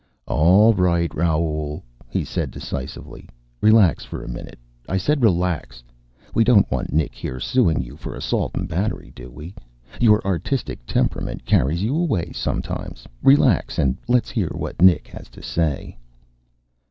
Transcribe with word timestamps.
"All 0.25 0.73
right, 0.73 1.13
Raoul," 1.13 1.83
he 2.09 2.23
said 2.25 2.49
decisively. 2.49 3.29
"Relax 3.61 4.03
for 4.03 4.23
a 4.23 4.27
minute. 4.27 4.57
I 4.89 4.97
said 4.97 5.21
relax! 5.21 5.83
We 6.33 6.43
don't 6.43 6.71
want 6.71 6.91
Nick 6.91 7.13
here 7.13 7.39
suing 7.39 7.83
you 7.83 7.97
for 7.97 8.15
assault 8.15 8.55
and 8.55 8.67
battery, 8.67 9.11
do 9.15 9.29
we? 9.29 9.53
Your 9.99 10.19
artistic 10.25 10.83
temperament 10.87 11.45
carries 11.45 11.83
you 11.83 11.95
away 11.95 12.31
sometimes. 12.33 13.05
Relax 13.21 13.77
and 13.77 13.95
let's 14.07 14.31
hear 14.31 14.49
what 14.55 14.81
Nick 14.81 15.05
has 15.07 15.29
to 15.29 15.43
say." 15.43 15.99